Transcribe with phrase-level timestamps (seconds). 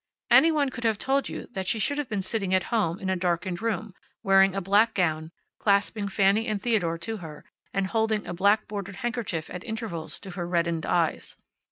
[0.31, 3.07] Any one could have told you that she should have been sitting at home in
[3.07, 3.93] a darkened room,
[4.23, 8.95] wearing a black gown, clasping Fanny and Theodore to her, and holding a black bordered
[9.05, 11.37] handkerchief at intervals to her reddened eyes.